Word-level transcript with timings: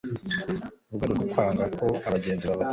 mu 0.87 0.95
rwego 0.97 1.13
rwo 1.15 1.25
kwanga 1.31 1.65
ko 1.77 1.85
abagenzi 2.07 2.45
babacika 2.49 2.69